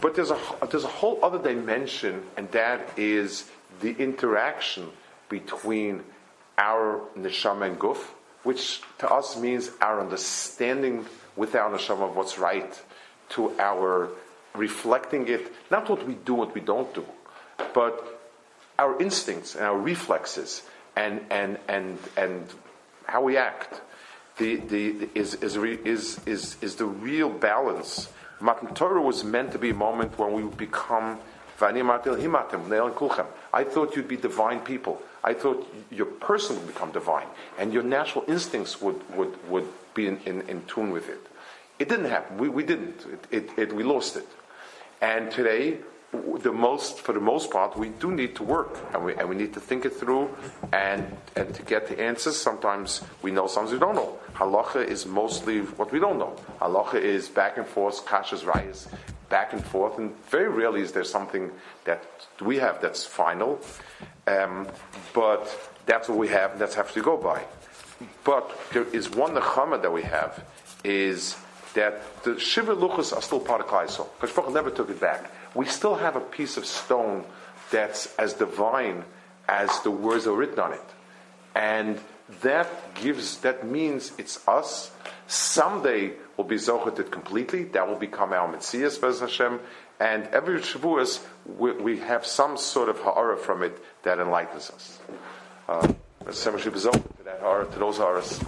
[0.00, 0.38] but there's a,
[0.70, 3.48] there's a whole other dimension, and that is
[3.80, 4.88] the interaction
[5.28, 6.02] between
[6.58, 7.98] our neshama and guf,
[8.42, 12.82] which to us means our understanding with our neshama of what's right,
[13.30, 14.10] to our
[14.54, 17.04] reflecting it, not what we do, what we don't do,
[17.72, 18.20] but
[18.78, 20.62] our instincts and our reflexes
[20.96, 22.46] and, and, and, and
[23.06, 23.80] how we act
[24.38, 28.08] the, the, is, is, is, is, is the real balance.
[28.40, 31.18] Matan Torah was meant to be a moment when we would become
[31.60, 31.72] I
[33.64, 35.00] thought you'd be divine people.
[35.22, 37.28] I thought your person would become divine,
[37.58, 41.20] and your natural instincts would, would, would be in, in, in tune with it.
[41.78, 42.38] It didn't happen.
[42.38, 43.06] We, we didn't.
[43.06, 44.26] It, it, it, we lost it.
[45.00, 45.78] And today,
[46.42, 49.34] the most, for the most part, we do need to work and we, and we
[49.34, 50.28] need to think it through
[50.72, 51.04] and,
[51.36, 52.36] and to get the answers.
[52.36, 54.18] Sometimes we know, sometimes we don't know.
[54.34, 56.36] Halacha is mostly what we don't know.
[56.60, 58.88] Halacha is back and forth, kashas, rayas,
[59.28, 61.50] back and forth, and very rarely is there something
[61.84, 62.02] that
[62.40, 63.60] we have that's final.
[64.26, 64.66] Um,
[65.12, 67.44] but that's what we have, and that's have to go by.
[68.24, 70.44] But there is one nechama that we have
[70.82, 71.36] is
[71.74, 74.08] that the shiva luchas are still part of Klaisel.
[74.20, 77.24] Because never took it back we still have a piece of stone
[77.70, 79.04] that's as divine
[79.48, 80.84] as the words are written on it.
[81.54, 82.00] And
[82.42, 84.90] that gives, that means it's us.
[85.26, 87.64] Someday we'll be Zochatit completely.
[87.64, 89.60] That will become our Metzias, Bez Hashem.
[90.00, 94.98] And every Shavuos, we, we, have some sort of ha'ara from it that enlightens us.
[95.68, 95.92] Uh,
[97.18, 98.40] to that ha'ara, to those ha'aras.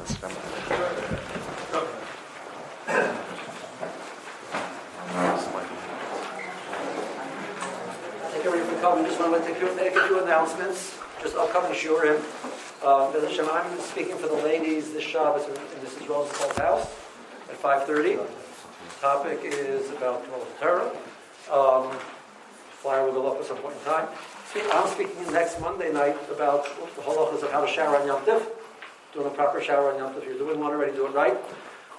[8.87, 9.05] You.
[9.05, 10.97] Just want to make a few announcements.
[11.21, 12.23] Just upcoming shiurim.
[12.87, 13.13] Um,
[13.51, 16.09] I'm speaking for the ladies this Shabbos in Mrs.
[16.09, 16.95] Rosenthal's house
[17.51, 18.25] at 5.30.
[19.01, 20.25] Topic is about
[20.61, 20.89] Torah.
[21.51, 21.99] Um,
[22.79, 24.09] flyer will go up at some point in time.
[24.73, 26.65] I'm speaking next Monday night about
[26.95, 28.47] the halachas of how to shower on Yom Tif.
[29.13, 30.19] Doing a proper shower on Yom Tif.
[30.19, 31.37] If you're doing one already, do it right.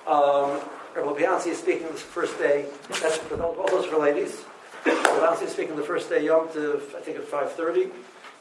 [0.07, 0.61] Um,
[0.95, 2.65] Rabbi Bianchi is speaking this first day.
[3.01, 4.45] That's for all those for ladies.
[4.87, 7.91] Rabbi Bianchi is speaking the first day Yom Tif, I think at 5.30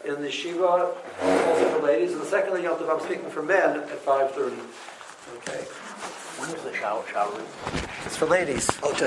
[0.05, 2.13] in the Shiva, also for ladies.
[2.13, 4.53] And the second day Yom Tov, I'm speaking for men at 5.30.
[5.39, 5.65] Okay.
[6.39, 7.05] When is the shower?
[7.11, 7.43] Shower?
[8.05, 8.69] It's for ladies.
[8.83, 9.05] Okay.